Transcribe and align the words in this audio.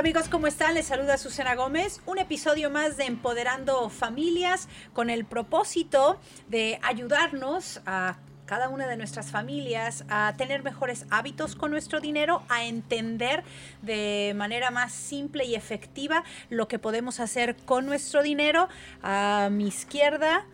Amigos, 0.00 0.30
¿cómo 0.30 0.46
están? 0.46 0.72
Les 0.72 0.86
saluda 0.86 1.18
Susana 1.18 1.54
Gómez. 1.54 2.00
Un 2.06 2.16
episodio 2.16 2.70
más 2.70 2.96
de 2.96 3.04
Empoderando 3.04 3.90
Familias 3.90 4.66
con 4.94 5.10
el 5.10 5.26
propósito 5.26 6.18
de 6.48 6.80
ayudarnos 6.82 7.82
a 7.84 8.16
cada 8.46 8.70
una 8.70 8.86
de 8.86 8.96
nuestras 8.96 9.30
familias 9.30 10.06
a 10.08 10.32
tener 10.38 10.62
mejores 10.62 11.04
hábitos 11.10 11.54
con 11.54 11.70
nuestro 11.70 12.00
dinero, 12.00 12.42
a 12.48 12.64
entender 12.64 13.44
de 13.82 14.32
manera 14.34 14.70
más 14.70 14.92
simple 14.92 15.44
y 15.44 15.54
efectiva 15.54 16.24
lo 16.48 16.66
que 16.66 16.78
podemos 16.78 17.20
hacer 17.20 17.54
con 17.66 17.84
nuestro 17.84 18.22
dinero. 18.22 18.70
A 19.02 19.50
mi 19.52 19.68
izquierda, 19.68 20.46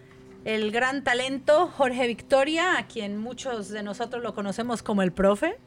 el 0.47 0.71
gran 0.71 1.03
talento 1.03 1.67
Jorge 1.67 2.07
Victoria, 2.07 2.79
a 2.79 2.87
quien 2.87 3.19
muchos 3.19 3.69
de 3.69 3.83
nosotros 3.83 4.23
lo 4.23 4.33
conocemos 4.33 4.81
como 4.83 5.03
el 5.03 5.13
profe. 5.13 5.59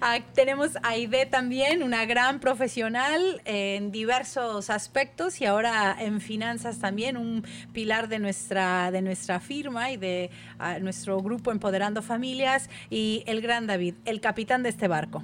Ah, 0.00 0.18
tenemos 0.34 0.76
a 0.76 0.90
Aide 0.90 1.26
también, 1.26 1.82
una 1.82 2.04
gran 2.04 2.40
profesional 2.40 3.42
en 3.44 3.90
diversos 3.90 4.70
aspectos 4.70 5.40
y 5.40 5.46
ahora 5.46 5.96
en 5.98 6.20
finanzas 6.20 6.78
también, 6.78 7.16
un 7.16 7.44
pilar 7.72 8.08
de 8.08 8.18
nuestra, 8.18 8.90
de 8.90 9.02
nuestra 9.02 9.40
firma 9.40 9.90
y 9.90 9.96
de 9.96 10.30
ah, 10.58 10.78
nuestro 10.78 11.20
grupo 11.20 11.52
Empoderando 11.52 12.02
Familias. 12.02 12.70
Y 12.90 13.22
el 13.26 13.40
gran 13.40 13.66
David, 13.66 13.94
el 14.04 14.20
capitán 14.20 14.62
de 14.62 14.70
este 14.70 14.88
barco 14.88 15.22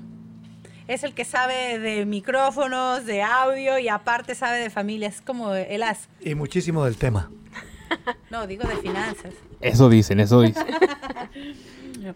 es 0.87 1.03
el 1.03 1.15
que 1.15 1.25
sabe 1.25 1.79
de 1.79 2.05
micrófonos, 2.05 3.07
de 3.07 3.23
audio 3.23 3.79
y 3.79 3.89
aparte 3.89 4.35
sabe 4.35 4.59
de 4.59 4.71
familias, 4.71 5.23
como 5.25 5.55
el 5.55 5.83
as. 5.83 6.09
Y 6.21 6.35
muchísimo 6.35 6.85
del 6.85 6.97
tema. 6.97 7.31
No, 8.31 8.47
digo 8.47 8.67
de 8.69 8.77
finanzas. 8.77 9.35
Eso 9.61 9.89
dicen, 9.89 10.21
eso 10.21 10.41
dicen. 10.41 10.67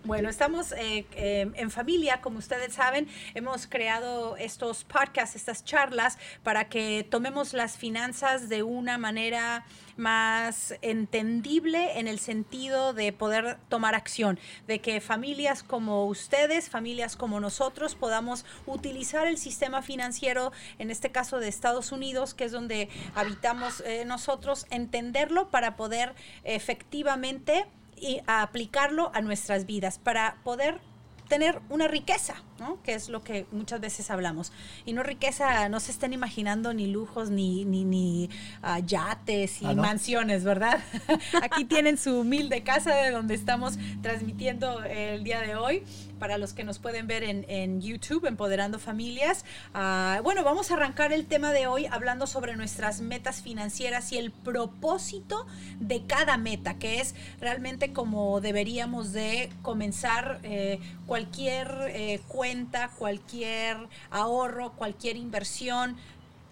Bueno, 0.05 0.29
estamos 0.29 0.73
eh, 0.73 1.07
eh, 1.13 1.51
en 1.55 1.71
familia, 1.71 2.21
como 2.21 2.39
ustedes 2.39 2.75
saben, 2.75 3.09
hemos 3.35 3.67
creado 3.67 4.37
estos 4.37 4.85
podcasts, 4.85 5.35
estas 5.35 5.65
charlas, 5.65 6.19
para 6.43 6.69
que 6.69 7.07
tomemos 7.09 7.53
las 7.53 7.77
finanzas 7.77 8.49
de 8.49 8.63
una 8.63 8.97
manera 8.97 9.65
más 9.97 10.75
entendible 10.83 11.99
en 11.99 12.07
el 12.07 12.21
sentido 12.21 12.95
de 12.95 13.13
poder 13.13 13.59
tomar 13.69 13.97
acción, 13.97 14.39
de 14.69 14.81
que 14.81 15.01
familias 15.01 15.65
como 15.65 16.07
ustedes, 16.07 16.71
familias 16.71 17.17
como 17.17 17.41
nosotros, 17.41 17.97
podamos 17.97 18.45
utilizar 18.67 19.27
el 19.27 19.37
sistema 19.37 19.83
financiero, 19.83 20.53
en 20.79 20.93
este 20.93 21.11
caso 21.11 21.41
de 21.41 21.49
Estados 21.49 21.91
Unidos, 21.91 22.35
que 22.35 22.45
es 22.45 22.53
donde 22.53 22.89
habitamos 23.17 23.81
eh, 23.81 24.05
nosotros, 24.07 24.67
entenderlo 24.71 25.51
para 25.51 25.75
poder 25.75 26.15
efectivamente 26.45 27.67
y 28.01 28.21
aplicarlo 28.27 29.11
a 29.15 29.21
nuestras 29.21 29.67
vidas 29.67 29.99
para 29.99 30.37
poder 30.45 30.81
tener 31.29 31.61
una 31.69 31.87
riqueza, 31.87 32.35
¿no? 32.59 32.83
que 32.83 32.95
es 32.95 33.09
lo 33.09 33.23
que 33.23 33.47
muchas 33.53 33.81
veces 33.81 34.11
hablamos. 34.11 34.51
Y 34.87 34.95
no 34.95 35.03
riqueza, 35.03 35.69
no 35.69 35.79
se 35.79 35.93
estén 35.93 36.13
imaginando 36.13 36.73
ni 36.73 36.87
lujos, 36.87 37.31
ni, 37.31 37.65
ni, 37.65 37.85
ni 37.85 38.31
ah, 38.63 38.81
yates 38.81 39.63
y 39.63 39.67
ah, 39.67 39.75
mansiones, 39.75 40.43
¿verdad? 40.43 40.81
Aquí 41.43 41.65
tienen 41.65 41.99
su 41.99 42.21
humilde 42.21 42.63
casa 42.63 42.95
de 42.95 43.11
donde 43.11 43.35
estamos 43.35 43.79
transmitiendo 44.03 44.83
el 44.85 45.23
día 45.23 45.41
de 45.43 45.55
hoy 45.55 45.85
para 46.19 46.39
los 46.39 46.53
que 46.53 46.65
nos 46.65 46.79
pueden 46.79 47.07
ver 47.07 47.23
en, 47.23 47.81
YouTube, 47.81 48.27
Empoderando 48.27 48.79
Familias. 48.79 49.45
Ah, 49.75 50.21
bueno, 50.23 50.43
vamos 50.45 50.71
a 50.71 50.75
arrancar 50.75 51.13
el 51.13 51.27
tema 51.27 51.53
de 51.53 51.67
hoy 51.67 51.87
hablando 51.87 52.27
sobre 52.27 52.57
nuestras 52.57 53.01
metas 53.01 53.43
financieras 53.43 54.13
y 54.13 54.19
el 54.19 54.31
propósito 54.31 55.47
de 55.81 56.05
cada 56.05 56.37
meta, 56.37 56.79
que 56.79 57.01
es 57.01 57.15
realmente 57.41 57.93
como 57.93 58.41
deberíamos 58.41 59.13
de 59.13 59.51
comenzar 59.63 60.41
eh, 60.43 60.81
cualquier 61.07 61.69
eh, 61.89 62.21
cuenta, 62.29 62.91
cualquier 62.99 63.77
ahorro, 64.11 64.73
cualquier 64.73 65.17
inversión. 65.17 65.97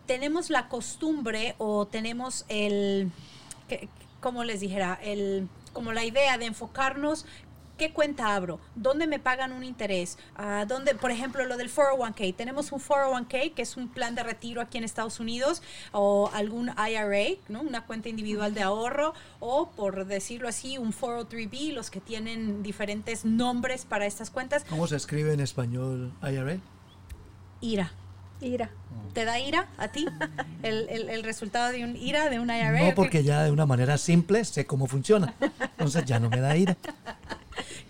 Tenemos 0.06 0.50
la 0.50 0.69
costumbre 0.69 1.55
o 1.59 1.87
tenemos 1.87 2.44
el, 2.49 3.10
como 4.21 4.44
les 4.44 4.60
dijera, 4.60 4.99
el 5.03 5.49
como 5.76 5.93
la 5.93 6.06
idea 6.06 6.38
de 6.38 6.47
enfocarnos 6.47 7.26
¿Qué 7.76 7.92
cuenta 7.92 8.34
abro? 8.34 8.59
¿Dónde 8.75 9.06
me 9.06 9.19
pagan 9.19 9.53
un 9.53 9.62
interés? 9.62 10.16
Uh, 10.38 10.66
¿dónde, 10.66 10.94
por 10.94 11.10
ejemplo, 11.10 11.44
lo 11.44 11.59
del 11.59 11.70
401k? 11.70 12.34
Tenemos 12.34 12.72
un 12.72 12.81
401k 12.81 13.53
que 13.53 13.60
es 13.60 13.76
un 13.76 13.88
plan 13.88 14.14
de 14.14 14.22
retiro 14.22 14.62
aquí 14.62 14.78
en 14.78 14.84
Estados 14.84 15.20
Unidos 15.20 15.62
o 15.92 16.31
algún 16.32 16.70
IRA, 16.70 17.38
¿no? 17.48 17.60
una 17.60 17.84
cuenta 17.84 18.09
individual 18.09 18.54
de 18.54 18.62
ahorro 18.62 19.12
o, 19.41 19.69
por 19.72 20.06
decirlo 20.06 20.48
así, 20.48 20.78
un 20.78 20.94
403b, 20.94 21.75
los 21.75 21.91
que 21.91 22.00
tienen 22.00 22.62
diferentes 22.62 23.26
nombres 23.26 23.84
para 23.84 24.06
estas 24.06 24.31
cuentas. 24.31 24.64
¿Cómo 24.70 24.87
se 24.87 24.97
escribe 24.97 25.34
en 25.34 25.41
español 25.41 26.14
IRA? 26.22 26.58
IRA. 27.60 27.93
Ira. 28.41 28.70
¿Te 29.14 29.25
da 29.25 29.38
ira 29.38 29.69
a 29.78 29.88
ti 29.88 30.06
el, 30.62 30.88
el, 30.91 31.08
el, 31.08 31.22
resultado 31.22 31.72
de 31.72 31.84
un 31.84 31.97
ira, 31.97 32.28
de 32.28 32.38
un 32.38 32.50
IRA? 32.50 32.82
No, 32.82 32.94
porque 32.94 33.22
ya 33.22 33.44
de 33.44 33.50
una 33.50 33.64
manera 33.64 33.97
simple 33.97 34.44
sé 34.44 34.66
cómo 34.66 34.87
funciona. 34.87 35.34
Entonces 35.60 36.04
ya 36.04 36.20
no 36.20 36.28
me 36.28 36.41
da 36.41 36.54
ira 36.54 36.76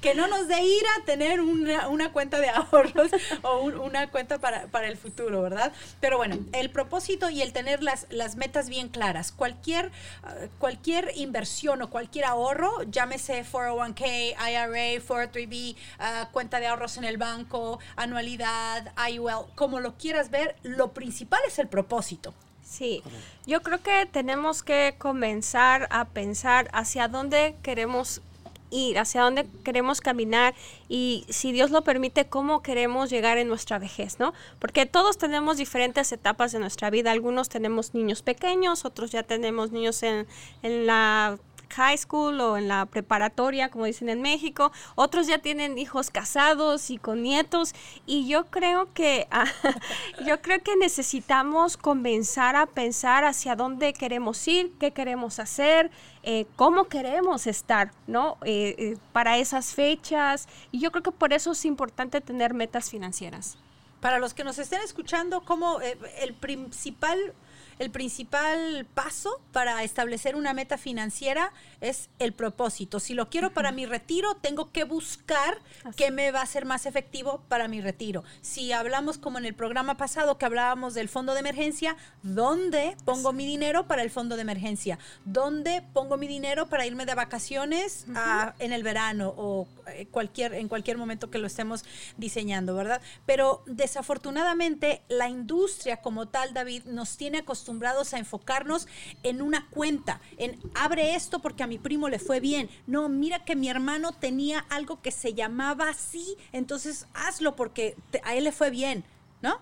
que 0.01 0.15
no 0.15 0.27
nos 0.29 0.49
dé 0.49 0.63
ira 0.63 0.91
tener 1.05 1.41
una, 1.41 1.89
una 1.89 2.13
cuenta 2.13 2.39
de 2.41 2.49
ahorros 2.51 3.11
o 3.43 3.61
una 3.61 4.11
cuenta 4.11 4.39
para, 4.39 4.67
para, 4.67 4.89
el 4.89 4.97
futuro, 4.97 5.43
¿verdad? 5.43 5.73
Pero 6.01 6.17
bueno, 6.17 6.39
el 6.53 6.71
propósito 6.71 7.31
y 7.31 7.43
el 7.43 7.53
tener 7.53 7.83
las, 7.83 8.07
las 8.11 8.37
metas 8.37 8.69
bien 8.69 8.89
claras. 8.89 9.33
Cualquier, 9.33 9.87
uh, 9.87 10.49
cualquier 10.59 11.13
inversión 11.17 11.83
o 11.83 11.91
cualquier 11.91 12.27
ahorro, 12.27 12.83
llámese 12.85 13.45
401k, 13.45 14.35
IRA, 14.39 15.03
403b, 15.03 15.75
uh, 15.75 16.33
cuenta 16.33 16.61
de 16.61 16.67
ahorros 16.67 16.97
en 16.97 17.05
el 17.05 17.19
banco, 17.19 17.79
anualidad, 17.97 18.93
IUL, 19.11 19.47
como 19.55 19.81
lo 19.81 19.97
quieras 19.97 20.31
ver, 20.31 20.57
lo 20.63 20.93
principal 20.93 21.41
es 21.47 21.59
el 21.59 21.69
propósito. 21.69 22.35
Sí, 22.63 23.03
yo 23.47 23.63
creo 23.63 23.81
que 23.81 24.07
tenemos 24.07 24.65
que 24.65 24.97
comenzar 24.99 25.87
a 25.91 26.07
pensar 26.07 26.69
hacia 26.73 27.07
dónde 27.07 27.55
queremos 27.63 28.23
ir, 28.71 28.99
hacia 28.99 29.23
dónde 29.23 29.47
queremos 29.65 30.01
caminar 30.01 30.55
y 30.89 31.25
si 31.29 31.53
Dios 31.53 31.71
lo 31.71 31.83
permite, 31.83 32.27
cómo 32.27 32.63
queremos 32.63 33.11
llegar 33.11 33.39
en 33.39 33.49
nuestra 33.49 33.79
vejez, 33.79 34.19
¿no? 34.19 34.35
Porque 34.59 34.87
todos 34.87 35.19
tenemos 35.19 35.57
diferentes 35.57 36.13
etapas 36.13 36.53
de 36.53 36.59
nuestra 36.59 36.91
vida. 36.91 37.11
Algunos 37.11 37.49
tenemos 37.49 37.95
niños 37.95 38.23
pequeños, 38.23 38.85
otros 38.85 39.11
ya 39.11 39.23
tenemos 39.23 39.73
niños 39.73 40.03
en, 40.03 40.27
en 40.63 40.87
la 40.87 41.39
high 41.71 41.97
school 41.97 42.41
o 42.41 42.57
en 42.57 42.69
la 42.69 42.87
preparatoria, 42.87 43.71
como 43.71 43.85
dicen 43.85 44.09
en 44.09 44.23
México. 44.23 44.73
Otros 44.95 45.27
ya 45.27 45.39
tienen 45.39 45.79
hijos 45.79 46.11
casados 46.11 46.91
y 46.91 46.99
con 46.99 47.23
nietos. 47.23 47.75
Y 48.07 48.27
yo 48.29 48.47
creo 48.47 48.93
que 48.93 49.27
ah, 49.31 49.47
yo 50.27 50.41
creo 50.43 50.63
que 50.63 50.77
necesitamos 50.77 51.77
comenzar 51.77 52.57
a 52.57 52.67
pensar 52.67 53.25
hacia 53.25 53.57
dónde 53.57 53.93
queremos 53.93 54.47
ir, 54.49 54.73
qué 54.79 54.93
queremos 54.93 55.39
hacer, 55.39 55.91
eh, 56.23 56.47
cómo 56.57 56.85
queremos 56.85 57.47
estar, 57.47 57.93
¿no? 58.07 58.39
Eh, 58.45 58.75
eh, 58.79 58.97
para 59.13 59.39
esas 59.39 59.75
fechas. 59.75 60.49
Y 60.73 60.81
yo 60.81 60.91
creo 60.91 61.03
que 61.03 61.13
por 61.13 61.33
eso 61.33 61.53
es 61.53 61.65
importante 61.65 62.21
tener 62.21 62.55
metas 62.55 62.91
financieras. 62.91 63.59
Para 64.01 64.19
los 64.19 64.35
que 64.35 64.45
nos 64.45 64.59
estén 64.59 64.83
escuchando, 64.83 65.41
como 65.41 65.81
el 65.81 66.35
principal 66.35 67.33
el 67.79 67.91
principal 67.91 68.87
paso 68.95 69.41
para 69.53 69.83
establecer 69.83 70.35
una 70.35 70.55
meta 70.55 70.79
financiera 70.79 71.53
es 71.81 72.09
el 72.19 72.33
propósito. 72.33 73.01
Si 73.01 73.13
lo 73.13 73.29
quiero 73.29 73.53
para 73.53 73.71
mi 73.71 73.85
retiro, 73.85 74.35
tengo 74.37 74.73
que 74.73 74.85
buscar 74.85 75.59
qué 75.95 76.11
me 76.11 76.31
va 76.31 76.41
a 76.41 76.47
ser 76.47 76.65
más 76.65 76.87
efectivo 76.87 77.43
para 77.49 77.69
mi 77.69 77.81
retiro. 77.81 78.25
Si 78.41 78.73
hablamos 78.73 79.19
como 79.19 79.39
en 79.39 79.45
el 79.45 79.55
programa 79.55 79.97
pasado 79.97 80.39
que 80.39 80.47
hablábamos 80.47 80.95
del 80.95 81.09
fondo 81.09 81.35
de 81.35 81.41
emergencia, 81.41 81.97
¿dónde 82.23 82.97
pongo 83.05 83.33
mi 83.33 83.47
dinero 83.47 83.87
para 83.87 84.03
el 84.03 84.11
fondo 84.11 84.37
de 84.37 84.43
emergencia? 84.43 84.99
¿Dónde 85.25 85.83
pongo 85.93 86.17
mi 86.17 86.29
dinero 86.29 86.69
para 86.69 86.87
irme 86.87 87.05
de 87.05 87.15
vacaciones 87.15 88.07
en 88.59 88.73
el 88.73 88.83
verano 88.83 89.35
o 89.37 89.69
eh, 89.89 90.07
cualquier, 90.11 90.55
en 90.55 90.69
cualquier 90.69 90.97
momento 90.97 91.31
que 91.31 91.39
lo 91.39 91.47
estemos 91.47 91.85
diseñando, 92.17 92.75
verdad? 92.75 93.03
Pero 93.27 93.63
desafortunadamente 93.67 95.03
la 95.09 95.29
industria 95.29 95.99
como 95.99 96.29
tal, 96.29 96.55
David, 96.55 96.85
nos 96.85 97.19
tiene 97.19 97.39
acostumbrados 97.39 97.66
acostumbrados 97.67 98.15
a 98.15 98.19
enfocarnos 98.19 98.87
en 99.25 99.43
una 99.43 99.67
cuenta, 99.71 100.21
en 100.39 100.57
abre 100.77 101.17
esto 101.17 101.41
porque 101.41 101.65
a 101.65 101.67
mi 101.67 101.79
primo 101.79 102.09
le 102.09 102.21
fue 102.21 102.39
bien. 102.39 102.71
No, 102.87 103.09
mira 103.09 103.45
que 103.45 103.57
mi 103.57 103.69
hermano 103.69 104.13
tenía 104.13 104.61
algo 104.71 105.03
que 105.03 105.11
se 105.11 105.35
llamaba 105.35 105.89
así, 105.89 106.37
entonces 106.53 107.09
hazlo 107.13 107.57
porque 107.57 107.97
a 108.23 108.37
él 108.37 108.45
le 108.45 108.53
fue 108.53 108.71
bien, 108.71 109.05
¿no? 109.43 109.61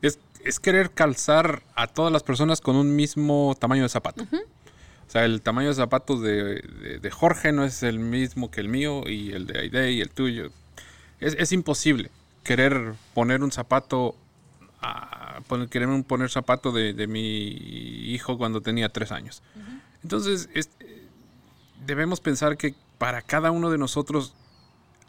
Es, 0.00 0.18
querer 0.58 0.90
calzar 0.90 1.62
a 1.76 1.86
todas 1.86 2.12
las 2.12 2.24
personas 2.24 2.60
con 2.60 2.74
un 2.74 2.96
mismo 2.96 3.56
tamaño 3.60 3.84
de 3.84 3.88
zapato. 3.88 4.24
O 4.24 5.10
sea, 5.10 5.24
el 5.24 5.40
tamaño 5.42 5.68
de 5.68 5.74
zapatos 5.74 6.20
de, 6.20 7.08
Jorge 7.12 7.52
no 7.52 7.64
es 7.64 7.84
el 7.84 8.00
mismo 8.00 8.50
que 8.50 8.60
el 8.60 8.68
mío 8.68 9.04
y 9.08 9.30
el 9.30 9.46
de 9.46 9.60
Aide 9.60 9.92
y 9.92 10.00
el 10.00 10.10
tuyo. 10.10 10.50
Es, 11.20 11.36
es 11.38 11.52
imposible 11.52 12.10
querer 12.42 12.94
poner 13.14 13.44
un 13.44 13.52
zapato 13.52 14.16
a 14.80 15.31
poner, 15.42 15.68
queremos 15.68 16.04
poner 16.04 16.30
zapato 16.30 16.72
de, 16.72 17.06
mi 17.06 17.48
hijo 18.12 18.38
cuando 18.38 18.60
tenía 18.60 18.88
tres 18.88 19.12
años. 19.12 19.42
Entonces, 20.02 20.48
debemos 21.86 22.20
pensar 22.20 22.56
que 22.56 22.74
para 22.98 23.22
cada 23.22 23.50
uno 23.50 23.70
de 23.70 23.78
nosotros 23.78 24.34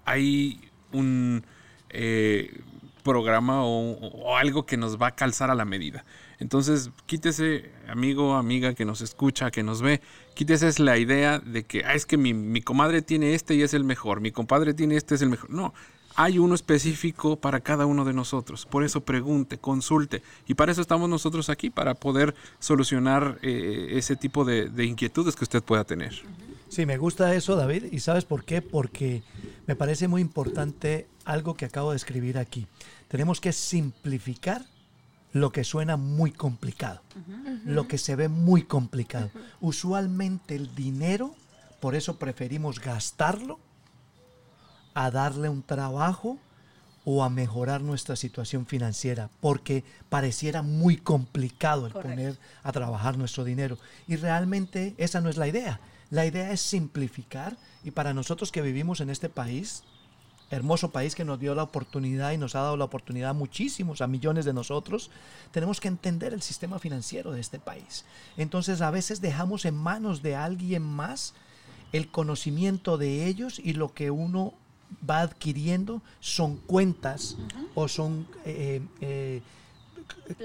hay 0.05 0.61
un... 0.91 1.45
Eh, 1.89 2.61
programa 3.03 3.63
o, 3.65 3.91
o 3.91 4.37
algo 4.37 4.65
que 4.65 4.77
nos 4.77 4.99
va 4.99 5.07
a 5.07 5.15
calzar 5.15 5.51
a 5.51 5.55
la 5.55 5.65
medida. 5.65 6.05
Entonces, 6.39 6.89
quítese, 7.05 7.71
amigo, 7.87 8.35
amiga 8.35 8.73
que 8.73 8.85
nos 8.85 9.01
escucha, 9.01 9.51
que 9.51 9.63
nos 9.63 9.81
ve, 9.81 10.01
quítese 10.33 10.67
es 10.67 10.79
la 10.79 10.97
idea 10.97 11.39
de 11.39 11.63
que 11.63 11.85
ah, 11.85 11.93
es 11.93 12.05
que 12.05 12.17
mi, 12.17 12.33
mi 12.33 12.61
comadre 12.61 13.01
tiene 13.01 13.33
este 13.33 13.55
y 13.55 13.61
es 13.61 13.73
el 13.73 13.83
mejor, 13.83 14.21
mi 14.21 14.31
compadre 14.31 14.73
tiene 14.73 14.95
este 14.95 15.15
es 15.15 15.21
el 15.21 15.29
mejor. 15.29 15.49
No, 15.51 15.73
hay 16.15 16.39
uno 16.39 16.55
específico 16.55 17.35
para 17.35 17.59
cada 17.59 17.85
uno 17.85 18.05
de 18.05 18.13
nosotros. 18.13 18.65
Por 18.65 18.83
eso 18.83 19.01
pregunte, 19.01 19.57
consulte. 19.57 20.21
Y 20.47 20.53
para 20.53 20.71
eso 20.71 20.81
estamos 20.81 21.09
nosotros 21.09 21.49
aquí, 21.49 21.69
para 21.69 21.95
poder 21.95 22.35
solucionar 22.59 23.39
eh, 23.41 23.89
ese 23.91 24.15
tipo 24.15 24.45
de, 24.45 24.69
de 24.69 24.85
inquietudes 24.85 25.35
que 25.35 25.43
usted 25.43 25.63
pueda 25.63 25.83
tener. 25.83 26.13
Sí, 26.69 26.85
me 26.85 26.97
gusta 26.97 27.33
eso, 27.35 27.55
David. 27.55 27.85
¿Y 27.91 27.99
sabes 27.99 28.25
por 28.25 28.45
qué? 28.45 28.61
Porque 28.61 29.23
me 29.67 29.75
parece 29.75 30.07
muy 30.07 30.21
importante 30.21 31.07
algo 31.25 31.55
que 31.55 31.65
acabo 31.65 31.91
de 31.91 31.97
escribir 31.97 32.37
aquí. 32.37 32.67
Tenemos 33.07 33.39
que 33.39 33.53
simplificar 33.53 34.65
lo 35.33 35.51
que 35.51 35.63
suena 35.63 35.97
muy 35.97 36.31
complicado, 36.31 37.01
lo 37.65 37.87
que 37.87 37.97
se 37.97 38.15
ve 38.15 38.29
muy 38.29 38.63
complicado. 38.63 39.31
Usualmente 39.61 40.55
el 40.55 40.73
dinero, 40.75 41.35
por 41.79 41.95
eso 41.95 42.17
preferimos 42.17 42.79
gastarlo 42.79 43.59
a 44.93 45.11
darle 45.11 45.49
un 45.49 45.63
trabajo 45.63 46.37
o 47.05 47.23
a 47.23 47.29
mejorar 47.29 47.81
nuestra 47.81 48.15
situación 48.15 48.65
financiera, 48.65 49.29
porque 49.41 49.83
pareciera 50.09 50.61
muy 50.61 50.97
complicado 50.97 51.85
el 51.85 51.93
Correcto. 51.93 52.15
poner 52.15 52.39
a 52.63 52.71
trabajar 52.71 53.17
nuestro 53.17 53.43
dinero. 53.43 53.77
Y 54.07 54.15
realmente 54.15 54.95
esa 54.97 55.19
no 55.19 55.29
es 55.29 55.37
la 55.37 55.47
idea. 55.47 55.79
La 56.09 56.25
idea 56.25 56.51
es 56.51 56.61
simplificar 56.61 57.57
y 57.83 57.91
para 57.91 58.13
nosotros 58.13 58.51
que 58.51 58.61
vivimos 58.61 59.01
en 59.01 59.09
este 59.09 59.29
país, 59.29 59.83
hermoso 60.49 60.91
país 60.91 61.15
que 61.15 61.25
nos 61.25 61.39
dio 61.39 61.55
la 61.55 61.63
oportunidad 61.63 62.31
y 62.31 62.37
nos 62.37 62.55
ha 62.55 62.61
dado 62.61 62.77
la 62.77 62.85
oportunidad 62.85 63.31
a 63.31 63.33
muchísimos, 63.33 64.01
a 64.01 64.07
millones 64.07 64.45
de 64.45 64.53
nosotros, 64.53 65.09
tenemos 65.51 65.81
que 65.81 65.87
entender 65.87 66.33
el 66.33 66.41
sistema 66.41 66.79
financiero 66.79 67.31
de 67.31 67.41
este 67.41 67.59
país. 67.59 68.05
Entonces 68.37 68.81
a 68.81 68.91
veces 68.91 69.19
dejamos 69.19 69.65
en 69.65 69.75
manos 69.75 70.21
de 70.21 70.35
alguien 70.35 70.83
más 70.83 71.33
el 71.91 72.09
conocimiento 72.09 72.97
de 72.97 73.25
ellos 73.25 73.59
y 73.59 73.73
lo 73.73 73.93
que 73.93 74.11
uno 74.11 74.53
va 75.09 75.21
adquiriendo 75.21 76.01
son 76.19 76.57
cuentas 76.57 77.37
o 77.75 77.87
son 77.87 78.27
eh, 78.45 78.81
eh, 79.01 79.41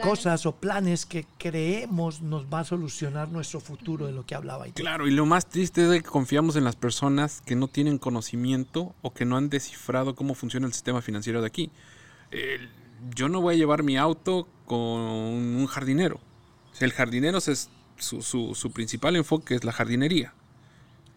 cosas 0.02 0.46
o 0.46 0.52
planes 0.56 1.04
que 1.06 1.26
creemos 1.38 2.20
nos 2.22 2.46
va 2.46 2.60
a 2.60 2.64
solucionar 2.64 3.28
nuestro 3.28 3.60
futuro 3.60 4.06
de 4.06 4.12
lo 4.12 4.24
que 4.26 4.34
hablaba. 4.34 4.66
Ite. 4.68 4.80
Claro, 4.82 5.06
y 5.08 5.10
lo 5.10 5.26
más 5.26 5.48
triste 5.48 5.84
es 5.84 6.02
que 6.02 6.08
confiamos 6.08 6.56
en 6.56 6.64
las 6.64 6.76
personas 6.76 7.42
que 7.44 7.56
no 7.56 7.68
tienen 7.68 7.98
conocimiento 7.98 8.94
o 9.02 9.12
que 9.12 9.24
no 9.24 9.36
han 9.36 9.48
descifrado 9.50 10.14
cómo 10.14 10.34
funciona 10.34 10.66
el 10.66 10.72
sistema 10.72 11.02
financiero 11.02 11.40
de 11.40 11.46
aquí. 11.46 11.70
Yo 13.14 13.28
no 13.28 13.40
voy 13.40 13.54
a 13.54 13.58
llevar 13.58 13.82
mi 13.82 13.96
auto 13.96 14.48
con 14.64 14.78
un 14.80 15.66
jardinero. 15.66 16.20
El 16.80 16.92
jardinero 16.92 17.38
es 17.38 17.70
su, 17.98 18.22
su- 18.22 18.54
su 18.54 18.70
principal 18.72 19.16
enfoque 19.16 19.54
es 19.54 19.64
la 19.64 19.72
jardinería. 19.72 20.32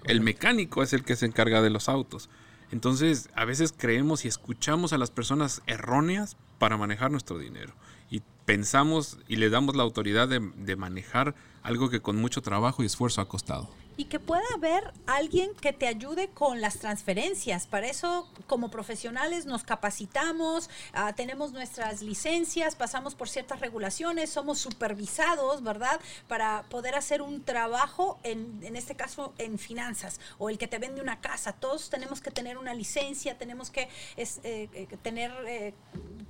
El 0.04 0.22
mecánico 0.22 0.82
es 0.84 0.94
el 0.94 1.04
que 1.04 1.16
se 1.16 1.26
encarga 1.26 1.62
de 1.62 1.70
los 1.70 1.90
autos. 1.90 2.30
Entonces, 2.72 3.30
a 3.36 3.46
veces 3.46 3.74
creemos 3.76 4.26
y 4.26 4.28
escuchamos 4.28 4.94
a 4.94 4.98
las 4.98 5.12
personas 5.12 5.62
erróneas 5.68 6.38
para 6.58 6.78
manejar 6.78 7.12
nuestro 7.12 7.38
dinero. 7.38 7.74
Y 8.10 8.22
pensamos 8.46 9.18
y 9.28 9.38
le 9.38 9.50
damos 9.50 9.76
la 9.76 9.84
autoridad 9.84 10.28
de, 10.28 10.52
de 10.56 10.76
manejar 10.76 11.36
algo 11.64 11.90
que 11.90 12.02
con 12.02 12.18
mucho 12.18 12.42
trabajo 12.42 12.84
y 12.84 12.86
esfuerzo 12.86 13.22
ha 13.22 13.28
costado. 13.28 13.70
Y 14.02 14.06
que 14.06 14.20
pueda 14.20 14.42
haber 14.56 14.92
alguien 15.06 15.54
que 15.62 15.74
te 15.74 15.86
ayude 15.86 16.30
con 16.30 16.60
las 16.60 16.80
transferencias. 16.80 17.68
Para 17.68 17.86
eso, 17.86 18.28
como 18.48 18.72
profesionales, 18.72 19.46
nos 19.46 19.64
capacitamos, 19.64 20.72
ah, 20.94 21.14
tenemos 21.14 21.52
nuestras 21.52 22.02
licencias, 22.02 22.76
pasamos 22.76 23.14
por 23.14 23.30
ciertas 23.30 23.60
regulaciones, 23.60 24.32
somos 24.32 24.58
supervisados, 24.58 25.62
¿verdad? 25.62 26.00
Para 26.28 26.64
poder 26.70 26.96
hacer 26.96 27.22
un 27.22 27.44
trabajo, 27.44 28.18
en, 28.24 28.60
en 28.64 28.76
este 28.76 28.96
caso, 28.96 29.36
en 29.38 29.60
finanzas, 29.60 30.20
o 30.40 30.50
el 30.50 30.58
que 30.58 30.68
te 30.68 30.80
vende 30.80 31.00
una 31.00 31.22
casa. 31.22 31.54
Todos 31.54 31.92
tenemos 31.92 32.22
que 32.22 32.32
tener 32.32 32.58
una 32.58 32.74
licencia, 32.74 33.38
tenemos 33.38 33.70
que 33.70 33.88
es, 34.18 34.40
eh, 34.44 34.68
eh, 34.74 34.88
tener, 35.04 35.32
eh, 35.46 35.76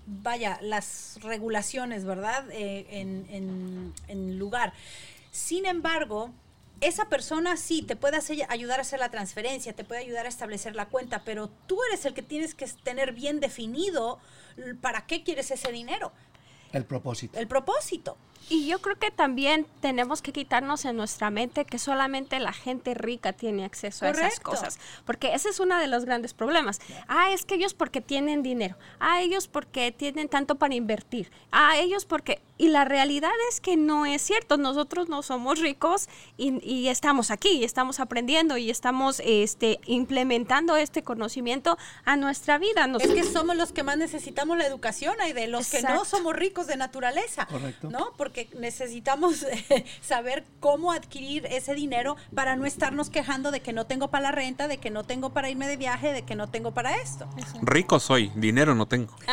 vaya, 0.07 0.59
las 0.61 1.19
regulaciones, 1.21 2.03
¿verdad? 2.03 2.43
En- 2.51 3.93
en 4.09 4.37
lugar. 4.37 4.73
Sin 5.31 5.65
embargo, 5.65 6.31
esa 6.81 7.05
persona 7.05 7.57
sí 7.57 7.83
te 7.83 7.95
puede 7.95 8.17
ayudar 8.49 8.79
a 8.79 8.81
hacer 8.81 8.99
la 8.99 9.09
transferencia, 9.09 9.73
te 9.73 9.83
puede 9.83 10.01
ayudar 10.01 10.25
a 10.25 10.29
establecer 10.29 10.75
la 10.75 10.87
cuenta, 10.87 11.23
pero 11.23 11.49
tú 11.67 11.77
eres 11.89 12.05
el 12.05 12.13
que 12.13 12.23
tienes 12.23 12.55
que 12.55 12.65
tener 12.83 13.13
bien 13.13 13.39
definido 13.39 14.19
para 14.81 15.05
qué 15.05 15.23
quieres 15.23 15.51
ese 15.51 15.71
dinero, 15.71 16.11
El 16.73 16.85
propósito. 16.85 17.37
el 17.39 17.47
propósito. 17.47 18.17
Y 18.49 18.65
yo 18.67 18.81
creo 18.81 18.97
que 18.97 19.11
también 19.11 19.65
tenemos 19.79 20.21
que 20.21 20.33
quitarnos 20.33 20.83
en 20.83 20.97
nuestra 20.97 21.29
mente 21.29 21.63
que 21.63 21.77
solamente 21.79 22.37
la 22.39 22.51
gente 22.51 22.93
rica 22.95 23.31
tiene 23.31 23.63
acceso 23.63 24.03
a 24.05 24.09
esas 24.09 24.39
cosas. 24.41 24.79
Porque 25.05 25.33
ese 25.35 25.47
es 25.49 25.59
uno 25.61 25.77
de 25.77 25.87
los 25.87 26.03
grandes 26.03 26.33
problemas. 26.33 26.79
Ah, 27.07 27.31
es 27.31 27.45
que 27.45 27.55
ellos 27.55 27.73
porque 27.73 28.01
tienen 28.01 28.43
dinero. 28.43 28.75
Ah, 28.99 29.21
ellos 29.21 29.47
porque 29.47 29.93
tienen 29.93 30.27
tanto 30.27 30.55
para 30.55 30.73
invertir. 30.75 31.31
Ah, 31.51 31.77
ellos 31.77 32.03
porque... 32.05 32.41
Y 32.57 32.67
la 32.67 32.83
realidad 32.85 33.31
es 33.49 33.61
que 33.61 33.75
no 33.77 34.05
es 34.05 34.21
cierto. 34.21 34.57
Nosotros 34.57 35.07
no 35.07 35.23
somos 35.23 35.59
ricos 35.59 36.09
y, 36.37 36.59
y 36.67 36.89
estamos 36.89 37.31
aquí, 37.31 37.49
y 37.49 37.63
estamos 37.63 37.99
aprendiendo 37.99 38.57
y 38.57 38.69
estamos 38.69 39.19
este, 39.25 39.79
implementando 39.85 40.75
este 40.75 41.03
conocimiento 41.03 41.77
a 42.05 42.17
nuestra 42.17 42.57
vida. 42.57 42.85
Nos- 42.87 43.01
Es 43.03 43.13
que 43.13 43.23
somos 43.23 43.55
los 43.55 43.71
que 43.71 43.81
más 43.83 43.97
necesitamos 43.97 44.57
la 44.57 44.67
educación, 44.67 45.15
y 45.27 45.33
de 45.33 45.47
los 45.47 45.69
que 45.71 45.81
no 45.83 46.05
somos 46.05 46.35
ricos 46.35 46.60
de 46.67 46.77
naturaleza, 46.77 47.45
Correcto. 47.45 47.89
¿no? 47.89 48.13
Porque 48.17 48.49
necesitamos 48.57 49.43
eh, 49.43 49.85
saber 50.01 50.45
cómo 50.59 50.91
adquirir 50.91 51.45
ese 51.47 51.75
dinero 51.75 52.17
para 52.35 52.55
no 52.55 52.65
estarnos 52.65 53.09
quejando 53.09 53.51
de 53.51 53.61
que 53.61 53.73
no 53.73 53.85
tengo 53.85 54.09
para 54.09 54.23
la 54.23 54.31
renta, 54.31 54.67
de 54.67 54.77
que 54.77 54.89
no 54.89 55.03
tengo 55.03 55.31
para 55.31 55.49
irme 55.49 55.67
de 55.67 55.77
viaje, 55.77 56.13
de 56.13 56.23
que 56.23 56.35
no 56.35 56.49
tengo 56.49 56.71
para 56.73 56.95
esto. 56.97 57.27
Rico 57.61 57.99
soy, 57.99 58.31
dinero 58.35 58.75
no 58.75 58.87
tengo. 58.87 59.15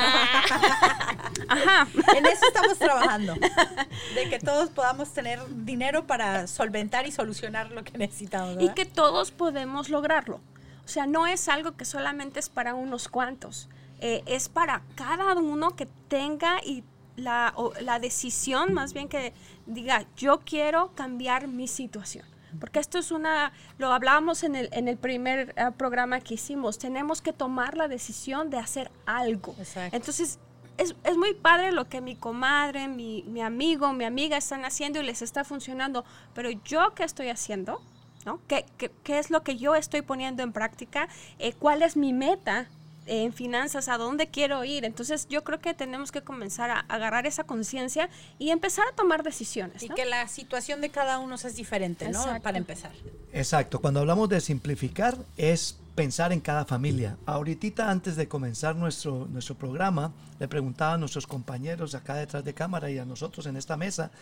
Ajá. 1.48 1.88
En 2.16 2.26
eso 2.26 2.46
estamos 2.46 2.78
trabajando, 2.78 3.34
de 3.34 4.28
que 4.28 4.38
todos 4.38 4.70
podamos 4.70 5.10
tener 5.10 5.40
dinero 5.64 6.06
para 6.06 6.46
solventar 6.46 7.06
y 7.06 7.12
solucionar 7.12 7.70
lo 7.70 7.84
que 7.84 7.96
necesitamos. 7.98 8.54
y 8.54 8.56
¿verdad? 8.58 8.74
que 8.74 8.84
todos 8.84 9.30
podemos 9.30 9.88
lograrlo. 9.88 10.40
O 10.84 10.88
sea, 10.88 11.06
no 11.06 11.26
es 11.26 11.48
algo 11.48 11.76
que 11.76 11.84
solamente 11.84 12.40
es 12.40 12.48
para 12.48 12.74
unos 12.74 13.08
cuantos, 13.08 13.68
eh, 14.00 14.22
es 14.26 14.48
para 14.48 14.82
cada 14.94 15.34
uno 15.34 15.76
que 15.76 15.86
tenga 16.08 16.64
y 16.64 16.82
la, 17.18 17.52
o 17.56 17.72
la 17.80 17.98
decisión, 17.98 18.72
más 18.72 18.92
bien 18.92 19.08
que 19.08 19.32
diga, 19.66 20.06
yo 20.16 20.40
quiero 20.40 20.94
cambiar 20.94 21.48
mi 21.48 21.68
situación. 21.68 22.24
Porque 22.60 22.78
esto 22.78 22.98
es 22.98 23.10
una, 23.10 23.52
lo 23.76 23.92
hablábamos 23.92 24.42
en 24.42 24.56
el, 24.56 24.70
en 24.72 24.88
el 24.88 24.96
primer 24.96 25.54
eh, 25.56 25.70
programa 25.76 26.20
que 26.20 26.34
hicimos, 26.34 26.78
tenemos 26.78 27.20
que 27.20 27.32
tomar 27.32 27.76
la 27.76 27.88
decisión 27.88 28.48
de 28.48 28.56
hacer 28.56 28.90
algo. 29.04 29.54
Exacto. 29.58 29.94
Entonces, 29.94 30.38
es, 30.78 30.94
es 31.04 31.16
muy 31.16 31.34
padre 31.34 31.72
lo 31.72 31.88
que 31.88 32.00
mi 32.00 32.16
comadre, 32.16 32.88
mi, 32.88 33.22
mi 33.24 33.42
amigo, 33.42 33.92
mi 33.92 34.04
amiga 34.04 34.36
están 34.36 34.64
haciendo 34.64 35.00
y 35.00 35.02
les 35.04 35.20
está 35.20 35.44
funcionando, 35.44 36.04
pero 36.34 36.50
yo 36.50 36.94
qué 36.94 37.04
estoy 37.04 37.28
haciendo, 37.28 37.82
¿no? 38.24 38.40
¿Qué, 38.46 38.64
qué, 38.78 38.90
qué 39.02 39.18
es 39.18 39.30
lo 39.30 39.42
que 39.42 39.56
yo 39.56 39.74
estoy 39.74 40.00
poniendo 40.00 40.42
en 40.42 40.52
práctica? 40.52 41.08
Eh, 41.38 41.52
¿Cuál 41.52 41.82
es 41.82 41.96
mi 41.96 42.14
meta? 42.14 42.70
En 43.08 43.32
finanzas, 43.32 43.88
a 43.88 43.98
dónde 43.98 44.28
quiero 44.28 44.64
ir. 44.64 44.84
Entonces 44.84 45.26
yo 45.28 45.42
creo 45.44 45.60
que 45.60 45.74
tenemos 45.74 46.12
que 46.12 46.22
comenzar 46.22 46.70
a 46.70 46.80
agarrar 46.80 47.26
esa 47.26 47.44
conciencia 47.44 48.08
y 48.38 48.50
empezar 48.50 48.86
a 48.86 48.94
tomar 48.94 49.22
decisiones. 49.22 49.82
Y 49.82 49.88
que 49.88 50.04
la 50.04 50.28
situación 50.28 50.80
de 50.80 50.90
cada 50.90 51.18
uno 51.18 51.34
es 51.34 51.56
diferente, 51.56 52.08
¿no? 52.08 52.20
Exacto. 52.20 52.42
Para 52.42 52.58
empezar. 52.58 52.92
Exacto, 53.32 53.80
cuando 53.80 54.00
hablamos 54.00 54.28
de 54.28 54.40
simplificar 54.40 55.16
es 55.36 55.78
pensar 55.94 56.32
en 56.32 56.40
cada 56.40 56.64
familia. 56.64 57.16
Ahorita 57.26 57.90
antes 57.90 58.14
de 58.14 58.28
comenzar 58.28 58.76
nuestro, 58.76 59.26
nuestro 59.30 59.56
programa, 59.56 60.12
le 60.38 60.46
preguntaba 60.46 60.94
a 60.94 60.98
nuestros 60.98 61.26
compañeros 61.26 61.94
acá 61.94 62.14
detrás 62.14 62.44
de 62.44 62.54
cámara 62.54 62.88
y 62.90 62.98
a 62.98 63.04
nosotros 63.04 63.46
en 63.46 63.56
esta 63.56 63.76
mesa, 63.76 64.12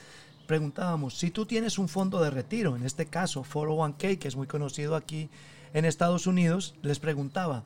preguntábamos, 0.47 1.19
si 1.19 1.31
tú 1.31 1.45
tienes 1.45 1.79
un 1.79 1.89
fondo 1.89 2.23
de 2.23 2.31
retiro, 2.31 2.77
en 2.77 2.85
este 2.87 3.07
caso 3.07 3.45
401k, 3.45 4.19
que 4.19 4.29
es 4.29 4.37
muy 4.37 4.47
conocido 4.47 4.97
aquí 4.97 5.29
en 5.75 5.85
Estados 5.85 6.27
Unidos, 6.27 6.75
les 6.81 6.99
preguntaba, 6.99 7.65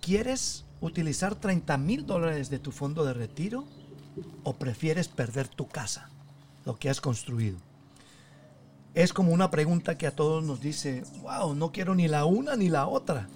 ¿quieres 0.00 0.64
utilizar 0.80 1.34
30 1.34 1.76
mil 1.78 2.06
dólares 2.06 2.50
de 2.50 2.58
tu 2.58 2.72
fondo 2.72 3.04
de 3.04 3.14
retiro 3.14 3.64
o 4.44 4.54
prefieres 4.54 5.08
perder 5.08 5.48
tu 5.48 5.68
casa, 5.68 6.10
lo 6.64 6.76
que 6.76 6.90
has 6.90 7.00
construido? 7.00 7.58
es 8.94 9.12
como 9.12 9.32
una 9.32 9.48
pregunta 9.48 9.96
que 9.96 10.08
a 10.08 10.16
todos 10.16 10.42
nos 10.42 10.60
dice, 10.60 11.04
wow, 11.22 11.54
no 11.54 11.70
quiero 11.70 11.94
ni 11.94 12.08
la 12.08 12.24
una 12.24 12.56
ni 12.56 12.68
la 12.68 12.88
otra. 12.88 13.28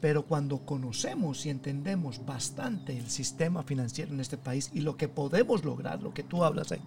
Pero 0.00 0.24
cuando 0.24 0.64
conocemos 0.64 1.44
y 1.44 1.50
entendemos 1.50 2.24
bastante 2.24 2.96
el 2.96 3.10
sistema 3.10 3.62
financiero 3.64 4.14
en 4.14 4.20
este 4.20 4.38
país 4.38 4.70
y 4.72 4.80
lo 4.80 4.96
que 4.96 5.08
podemos 5.08 5.62
lograr, 5.64 6.02
lo 6.02 6.14
que 6.14 6.22
tú 6.22 6.42
hablas 6.42 6.72
ahí, 6.72 6.80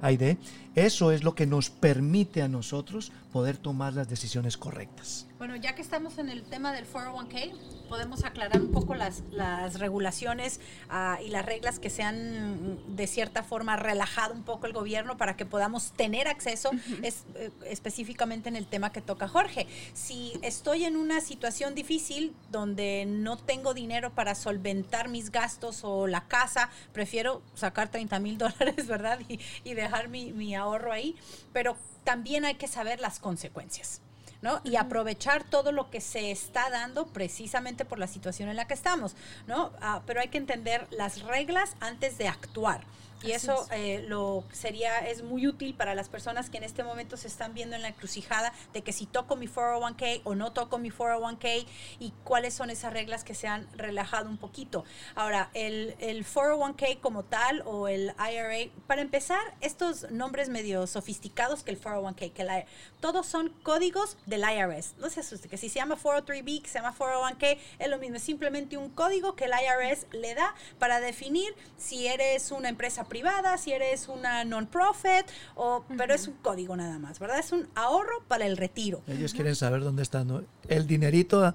Aide, 0.00 0.38
eso 0.74 1.12
es 1.12 1.22
lo 1.22 1.34
que 1.34 1.46
nos 1.46 1.70
permite 1.70 2.42
a 2.42 2.48
nosotros 2.48 3.12
poder 3.32 3.56
tomar 3.56 3.92
las 3.92 4.08
decisiones 4.08 4.56
correctas. 4.56 5.26
Bueno, 5.38 5.56
ya 5.56 5.74
que 5.74 5.82
estamos 5.82 6.18
en 6.18 6.28
el 6.28 6.44
tema 6.44 6.72
del 6.72 6.86
401k, 6.86 7.52
podemos 7.88 8.24
aclarar 8.24 8.60
un 8.60 8.70
poco 8.70 8.94
las, 8.94 9.22
las 9.32 9.80
regulaciones 9.80 10.60
uh, 10.88 11.20
y 11.22 11.28
las 11.28 11.44
reglas 11.44 11.78
que 11.78 11.90
se 11.90 12.02
han 12.02 12.78
de 12.96 13.06
cierta 13.06 13.42
forma 13.42 13.76
relajado 13.76 14.34
un 14.34 14.44
poco 14.44 14.66
el 14.66 14.72
gobierno 14.72 15.16
para 15.16 15.36
que 15.36 15.44
podamos 15.44 15.92
tener 15.92 16.28
acceso 16.28 16.70
uh 16.70 16.74
-huh. 16.74 17.04
es, 17.04 17.24
eh, 17.34 17.50
específicamente 17.66 18.48
en 18.48 18.56
el 18.56 18.66
tema 18.66 18.92
que 18.92 19.02
toca 19.02 19.26
Jorge. 19.26 19.66
Si 19.94 20.32
estoy 20.42 20.84
en 20.84 20.96
una 20.96 21.20
situación 21.20 21.74
difícil 21.74 22.34
donde 22.50 23.04
no 23.06 23.36
tengo 23.36 23.74
dinero 23.74 24.14
para 24.14 24.34
solventar 24.34 25.08
mis 25.08 25.30
gastos 25.30 25.80
o 25.82 26.06
la 26.06 26.28
casa, 26.28 26.70
prefiero 26.92 27.42
sacar 27.54 27.90
30 27.90 28.20
mil 28.20 28.38
dólares, 28.38 28.86
¿verdad? 28.86 29.18
Y, 29.28 29.40
y 29.64 29.74
dejar 29.74 30.08
mi, 30.08 30.32
mi 30.32 30.54
ahorro 30.54 30.92
ahí, 30.92 31.16
pero 31.52 31.76
también 32.04 32.44
hay 32.44 32.54
que 32.54 32.68
saber 32.68 33.00
las 33.00 33.18
consecuencias. 33.18 34.00
¿no? 34.42 34.60
Y 34.64 34.74
aprovechar 34.74 35.44
todo 35.44 35.70
lo 35.70 35.88
que 35.88 36.00
se 36.00 36.32
está 36.32 36.68
dando 36.68 37.06
precisamente 37.06 37.84
por 37.84 38.00
la 38.00 38.08
situación 38.08 38.48
en 38.48 38.56
la 38.56 38.66
que 38.66 38.74
estamos, 38.74 39.14
¿no? 39.46 39.66
Uh, 39.66 40.00
pero 40.04 40.20
hay 40.20 40.28
que 40.28 40.38
entender 40.38 40.88
las 40.90 41.22
reglas 41.22 41.76
antes 41.78 42.18
de 42.18 42.26
actuar. 42.26 42.82
Y 43.22 43.32
Así 43.32 43.46
eso 43.46 43.62
es. 43.70 43.70
eh, 43.72 44.04
lo 44.08 44.44
sería, 44.52 44.98
es 44.98 45.22
muy 45.22 45.46
útil 45.46 45.74
para 45.74 45.94
las 45.94 46.08
personas 46.08 46.50
que 46.50 46.58
en 46.58 46.64
este 46.64 46.82
momento 46.84 47.16
se 47.16 47.28
están 47.28 47.54
viendo 47.54 47.76
en 47.76 47.82
la 47.82 47.88
encrucijada 47.88 48.52
de 48.72 48.82
que 48.82 48.92
si 48.92 49.06
toco 49.06 49.36
mi 49.36 49.46
401k 49.46 50.22
o 50.24 50.34
no 50.34 50.52
toco 50.52 50.78
mi 50.78 50.90
401k 50.90 51.66
y 52.00 52.12
cuáles 52.24 52.54
son 52.54 52.70
esas 52.70 52.92
reglas 52.92 53.24
que 53.24 53.34
se 53.34 53.46
han 53.48 53.66
relajado 53.76 54.28
un 54.28 54.38
poquito. 54.38 54.84
Ahora, 55.14 55.50
el, 55.54 55.94
el 56.00 56.24
401k 56.26 57.00
como 57.00 57.24
tal 57.24 57.62
o 57.66 57.88
el 57.88 58.12
IRA, 58.18 58.70
para 58.86 59.02
empezar, 59.02 59.40
estos 59.60 60.10
nombres 60.10 60.48
medio 60.48 60.86
sofisticados 60.86 61.62
que 61.62 61.70
el 61.70 61.80
401k, 61.80 62.32
que 62.32 62.44
la, 62.44 62.64
todos 63.00 63.26
son 63.26 63.50
códigos 63.62 64.16
del 64.26 64.42
IRS. 64.42 64.94
No 64.98 65.08
se 65.10 65.20
asuste, 65.20 65.48
que 65.48 65.56
si 65.56 65.68
se 65.68 65.76
llama 65.76 65.96
403b, 65.96 66.62
que 66.62 66.68
se 66.68 66.78
llama 66.80 66.94
401k, 66.96 67.58
es 67.78 67.88
lo 67.88 67.98
mismo, 67.98 68.16
es 68.16 68.22
simplemente 68.22 68.76
un 68.76 68.90
código 68.90 69.36
que 69.36 69.44
el 69.44 69.52
IRS 69.52 70.06
le 70.12 70.34
da 70.34 70.54
para 70.78 71.00
definir 71.00 71.54
si 71.76 72.06
eres 72.06 72.50
una 72.50 72.68
empresa 72.68 73.04
privada, 73.12 73.58
si 73.58 73.72
eres 73.72 74.08
una 74.08 74.42
non-profit, 74.42 75.26
o, 75.54 75.76
uh 75.76 75.80
-huh. 75.80 75.96
pero 75.98 76.14
es 76.14 76.26
un 76.28 76.34
código 76.40 76.74
nada 76.76 76.98
más, 76.98 77.18
¿verdad? 77.18 77.38
Es 77.40 77.52
un 77.52 77.68
ahorro 77.74 78.24
para 78.26 78.46
el 78.46 78.56
retiro. 78.56 79.02
Ellos 79.06 79.32
uh 79.32 79.34
-huh. 79.34 79.36
quieren 79.36 79.54
saber 79.54 79.80
dónde 79.82 80.02
está 80.02 80.24
¿no? 80.24 80.42
el 80.68 80.86
dinerito 80.86 81.54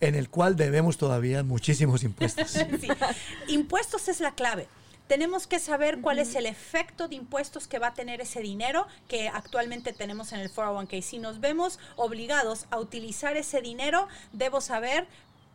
en 0.00 0.14
el 0.14 0.30
cual 0.30 0.56
debemos 0.56 0.96
todavía 0.96 1.42
muchísimos 1.42 2.04
impuestos. 2.04 2.50
sí. 2.80 2.88
Impuestos 3.48 4.08
es 4.08 4.20
la 4.20 4.32
clave 4.34 4.66
tenemos 5.08 5.46
que 5.46 5.58
saber 5.58 6.00
cuál 6.00 6.18
es 6.18 6.34
el 6.34 6.46
efecto 6.46 7.08
de 7.08 7.16
impuestos 7.16 7.66
que 7.66 7.78
va 7.78 7.88
a 7.88 7.94
tener 7.94 8.20
ese 8.20 8.40
dinero 8.40 8.86
que 9.08 9.28
actualmente 9.28 9.92
tenemos 9.94 10.32
en 10.32 10.40
el 10.40 10.52
401k. 10.52 11.02
Si 11.02 11.18
nos 11.18 11.40
vemos 11.40 11.78
obligados 11.96 12.66
a 12.70 12.78
utilizar 12.78 13.36
ese 13.36 13.62
dinero, 13.62 14.06
debo 14.32 14.60
saber 14.60 15.08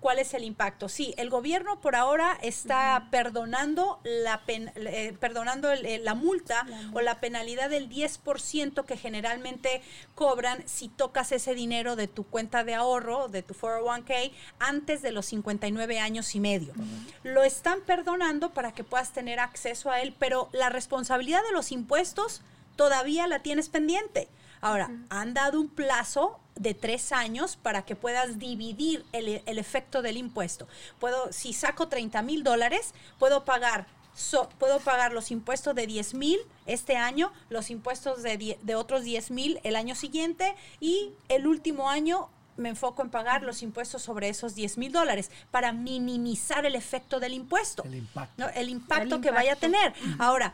cuál 0.03 0.19
es 0.19 0.33
el 0.33 0.43
impacto. 0.43 0.89
Sí, 0.89 1.13
el 1.17 1.29
gobierno 1.29 1.79
por 1.79 1.95
ahora 1.95 2.37
está 2.41 2.99
uh 2.99 3.05
-huh. 3.05 3.09
perdonando 3.09 4.01
la 4.03 4.41
pen, 4.45 4.69
eh, 4.75 5.15
perdonando 5.17 5.71
el, 5.71 5.85
eh, 5.85 5.97
la, 5.97 6.13
multa 6.13 6.65
la 6.67 6.89
o 6.91 6.99
la 6.99 7.21
penalidad 7.21 7.69
del 7.69 7.87
10% 7.87 8.83
que 8.83 8.97
generalmente 8.97 9.81
cobran 10.13 10.67
si 10.67 10.89
tocas 10.89 11.31
ese 11.31 11.55
dinero 11.55 11.95
de 11.95 12.09
tu 12.09 12.25
cuenta 12.25 12.65
de 12.65 12.73
ahorro, 12.73 13.29
de 13.29 13.43
tu 13.43 13.53
401k, 13.53 14.33
antes 14.59 15.01
de 15.01 15.13
los 15.13 15.25
59 15.27 15.99
años 15.99 16.35
y 16.35 16.41
medio. 16.41 16.73
Uh 16.75 16.81
-huh. 16.81 17.13
Lo 17.23 17.43
están 17.43 17.79
perdonando 17.85 18.53
para 18.53 18.73
que 18.73 18.83
puedas 18.83 19.13
tener 19.13 19.39
acceso 19.39 19.89
a 19.89 20.01
él, 20.01 20.13
pero 20.19 20.49
la 20.51 20.69
responsabilidad 20.69 21.41
de 21.47 21.53
los 21.53 21.71
impuestos 21.71 22.41
todavía 22.75 23.25
la 23.27 23.39
tienes 23.39 23.69
pendiente. 23.69 24.27
Ahora, 24.63 24.87
uh 24.87 24.93
-huh. 24.93 25.05
han 25.09 25.33
dado 25.33 25.59
un 25.59 25.69
plazo 25.69 26.39
de 26.55 26.73
tres 26.73 27.11
años 27.11 27.57
para 27.57 27.83
que 27.83 27.95
puedas 27.95 28.39
dividir 28.39 29.05
el, 29.11 29.41
el 29.45 29.57
efecto 29.57 30.01
del 30.01 30.17
impuesto. 30.17 30.67
Puedo, 30.99 31.31
si 31.31 31.53
saco 31.53 31.87
30 31.87 32.21
mil 32.21 32.43
dólares, 32.43 32.93
puedo 33.19 33.43
pagar 33.43 33.85
So, 34.15 34.47
puedo 34.59 34.79
pagar 34.79 35.11
los 35.11 35.31
impuestos 35.31 35.73
de 35.73 35.87
10 35.87 36.13
mil 36.13 36.39
este 36.67 36.97
año, 36.97 37.31
los 37.49 37.71
impuestos 37.71 38.21
de, 38.21 38.37
die, 38.37 38.59
de 38.61 38.75
otros 38.75 39.03
10 39.03 39.31
mil 39.31 39.59
el 39.63 39.75
año 39.75 39.95
siguiente 39.95 40.55
y 40.79 41.13
el 41.29 41.47
último 41.47 41.89
año 41.89 42.29
me 42.55 42.69
enfoco 42.69 43.01
en 43.01 43.09
pagar 43.09 43.41
los 43.41 43.63
impuestos 43.63 44.03
sobre 44.03 44.29
esos 44.29 44.53
10 44.53 44.77
mil 44.77 44.91
dólares 44.91 45.31
para 45.49 45.71
minimizar 45.71 46.67
el 46.67 46.75
efecto 46.75 47.19
del 47.19 47.33
impuesto, 47.33 47.83
el 47.85 47.95
impacto, 47.95 48.33
¿no? 48.37 48.49
el 48.49 48.69
impacto 48.69 49.15
el 49.15 49.21
que 49.21 49.29
impacto. 49.29 49.33
vaya 49.33 49.53
a 49.53 49.55
tener. 49.55 49.93
Ahora, 50.19 50.53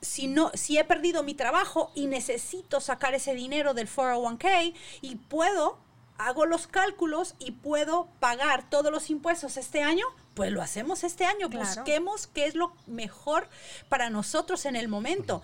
si 0.00 0.26
no 0.26 0.50
si 0.54 0.78
he 0.78 0.84
perdido 0.84 1.22
mi 1.22 1.34
trabajo 1.34 1.90
y 1.94 2.06
necesito 2.06 2.80
sacar 2.80 3.14
ese 3.14 3.34
dinero 3.34 3.74
del 3.74 3.88
401k 3.88 4.74
y 5.00 5.16
puedo 5.16 5.78
hago 6.18 6.46
los 6.46 6.66
cálculos 6.66 7.34
y 7.38 7.52
puedo 7.52 8.08
pagar 8.20 8.68
todos 8.70 8.90
los 8.90 9.10
impuestos 9.10 9.56
este 9.56 9.82
año, 9.82 10.06
pues 10.34 10.50
lo 10.52 10.62
hacemos 10.62 11.04
este 11.04 11.24
año. 11.24 11.50
Claro. 11.50 11.66
Busquemos 11.66 12.26
qué 12.26 12.46
es 12.46 12.54
lo 12.54 12.72
mejor 12.86 13.48
para 13.88 14.10
nosotros 14.10 14.64
en 14.66 14.76
el 14.76 14.88
momento. 14.88 15.42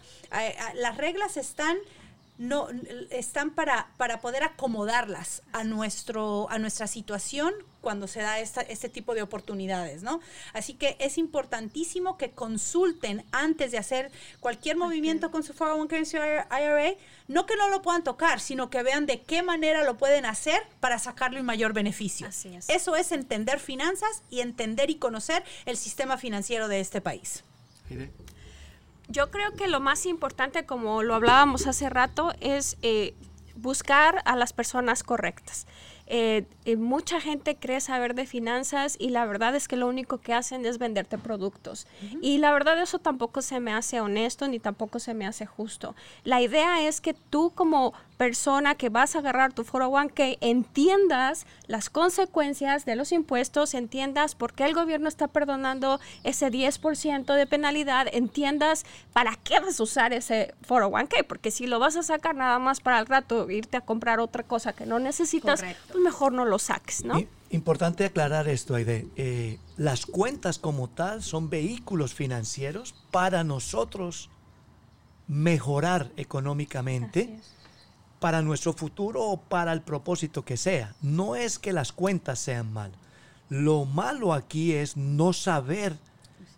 Las 0.74 0.96
reglas 0.96 1.36
están 1.36 1.76
no 2.42 2.66
están 3.10 3.50
para, 3.50 3.92
para 3.96 4.20
poder 4.20 4.42
acomodarlas 4.42 5.42
a 5.52 5.62
nuestro 5.62 6.50
a 6.50 6.58
nuestra 6.58 6.88
situación 6.88 7.54
cuando 7.80 8.08
se 8.08 8.20
da 8.20 8.40
esta, 8.40 8.62
este 8.62 8.88
tipo 8.88 9.14
de 9.14 9.22
oportunidades, 9.22 10.02
¿no? 10.02 10.20
Así 10.52 10.74
que 10.74 10.96
es 10.98 11.18
importantísimo 11.18 12.16
que 12.16 12.32
consulten 12.32 13.24
antes 13.30 13.70
de 13.70 13.78
hacer 13.78 14.10
cualquier 14.40 14.76
movimiento 14.76 15.28
okay. 15.28 15.32
con 15.32 15.42
su 15.44 15.54
401k 15.54 16.46
IRA, 16.50 16.96
no 17.28 17.46
que 17.46 17.56
no 17.56 17.68
lo 17.68 17.80
puedan 17.82 18.02
tocar, 18.02 18.40
sino 18.40 18.70
que 18.70 18.82
vean 18.82 19.06
de 19.06 19.22
qué 19.22 19.42
manera 19.42 19.84
lo 19.84 19.96
pueden 19.96 20.26
hacer 20.26 20.62
para 20.80 20.98
sacarle 20.98 21.40
un 21.40 21.46
mayor 21.46 21.72
beneficio. 21.72 22.26
Así 22.26 22.54
es. 22.54 22.68
Eso 22.68 22.96
es 22.96 23.12
entender 23.12 23.60
finanzas 23.60 24.22
y 24.30 24.40
entender 24.40 24.90
y 24.90 24.96
conocer 24.96 25.44
el 25.64 25.76
sistema 25.76 26.18
financiero 26.18 26.66
de 26.66 26.80
este 26.80 27.00
país. 27.00 27.44
Yo 29.12 29.30
creo 29.30 29.52
que 29.52 29.68
lo 29.68 29.78
más 29.78 30.06
importante, 30.06 30.64
como 30.64 31.02
lo 31.02 31.14
hablábamos 31.14 31.66
hace 31.66 31.90
rato, 31.90 32.32
es 32.40 32.78
eh, 32.80 33.14
buscar 33.56 34.22
a 34.24 34.36
las 34.36 34.54
personas 34.54 35.02
correctas. 35.02 35.66
Eh, 36.14 36.44
eh, 36.66 36.76
mucha 36.76 37.22
gente 37.22 37.56
cree 37.56 37.80
saber 37.80 38.14
de 38.14 38.26
finanzas 38.26 38.96
y 38.98 39.08
la 39.08 39.24
verdad 39.24 39.56
es 39.56 39.66
que 39.66 39.76
lo 39.76 39.88
único 39.88 40.18
que 40.18 40.34
hacen 40.34 40.66
es 40.66 40.76
venderte 40.76 41.16
productos. 41.16 41.86
Uh 42.02 42.04
-huh. 42.04 42.18
Y 42.20 42.36
la 42.36 42.52
verdad 42.52 42.78
eso 42.82 42.98
tampoco 42.98 43.40
se 43.40 43.60
me 43.60 43.72
hace 43.72 43.98
honesto 43.98 44.46
ni 44.46 44.58
tampoco 44.58 44.98
se 44.98 45.14
me 45.14 45.26
hace 45.26 45.46
justo. 45.46 45.94
La 46.24 46.42
idea 46.42 46.86
es 46.86 47.00
que 47.00 47.14
tú 47.14 47.50
como 47.54 47.94
persona 48.22 48.76
que 48.76 48.88
vas 48.88 49.16
a 49.16 49.18
agarrar 49.18 49.52
tu 49.52 49.64
401k 49.64 50.38
entiendas 50.40 51.44
las 51.66 51.90
consecuencias 51.90 52.84
de 52.84 52.94
los 52.94 53.10
impuestos, 53.10 53.74
entiendas 53.74 54.36
por 54.36 54.52
qué 54.52 54.64
el 54.64 54.74
gobierno 54.74 55.08
está 55.08 55.26
perdonando 55.26 55.98
ese 56.22 56.48
10% 56.48 57.34
de 57.34 57.46
penalidad, 57.48 58.06
entiendas 58.12 58.84
para 59.12 59.34
qué 59.42 59.58
vas 59.58 59.80
a 59.80 59.82
usar 59.82 60.12
ese 60.12 60.54
401k, 60.68 61.26
porque 61.26 61.50
si 61.50 61.66
lo 61.66 61.80
vas 61.80 61.96
a 61.96 62.04
sacar 62.04 62.36
nada 62.36 62.60
más 62.60 62.80
para 62.80 63.00
el 63.00 63.06
rato, 63.06 63.50
irte 63.50 63.78
a 63.78 63.80
comprar 63.80 64.20
otra 64.20 64.44
cosa 64.44 64.72
que 64.72 64.86
no 64.86 65.00
necesitas, 65.00 65.60
Correcto. 65.60 65.98
Mejor 66.02 66.32
no 66.32 66.44
lo 66.44 66.58
saques, 66.58 67.04
¿no? 67.04 67.20
Importante 67.50 68.04
aclarar 68.04 68.48
esto, 68.48 68.74
Aide. 68.74 69.08
Eh, 69.16 69.58
las 69.76 70.06
cuentas 70.06 70.58
como 70.58 70.88
tal 70.88 71.22
son 71.22 71.50
vehículos 71.50 72.14
financieros 72.14 72.94
para 73.10 73.44
nosotros 73.44 74.30
mejorar 75.28 76.10
económicamente 76.16 77.40
para 78.20 78.40
nuestro 78.40 78.72
futuro 78.72 79.22
o 79.22 79.36
para 79.36 79.72
el 79.72 79.82
propósito 79.82 80.44
que 80.44 80.56
sea. 80.56 80.94
No 81.02 81.36
es 81.36 81.58
que 81.58 81.72
las 81.72 81.92
cuentas 81.92 82.38
sean 82.38 82.72
mal. 82.72 82.92
Lo 83.48 83.84
malo 83.84 84.32
aquí 84.32 84.72
es 84.72 84.96
no 84.96 85.32
saber 85.32 85.98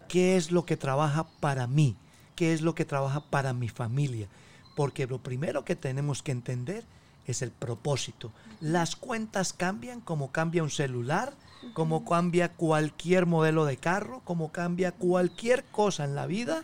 qué 0.09 0.37
es 0.37 0.53
lo 0.53 0.65
que 0.67 0.77
trabaja 0.77 1.27
para 1.41 1.67
mí, 1.67 1.97
qué 2.37 2.53
es 2.53 2.61
lo 2.61 2.75
que 2.75 2.85
trabaja 2.85 3.21
para 3.21 3.53
mi 3.53 3.69
familia. 3.69 4.29
Porque 4.77 5.07
lo 5.07 5.23
primero 5.23 5.65
que 5.65 5.75
tenemos 5.75 6.23
que 6.23 6.33
entender 6.33 6.79
es 6.79 6.87
el 7.27 7.51
propósito. 7.51 8.33
Las 8.61 8.97
cuentas 8.97 9.53
cambian 9.53 10.01
como 10.01 10.31
cambia 10.31 10.63
un 10.63 10.71
celular, 10.71 11.33
como 11.73 12.05
cambia 12.05 12.51
cualquier 12.51 13.27
modelo 13.27 13.65
de 13.65 13.77
carro, 13.77 14.21
como 14.25 14.53
cambia 14.53 14.93
cualquier 14.93 15.65
cosa 15.65 16.05
en 16.05 16.15
la 16.15 16.27
vida. 16.27 16.63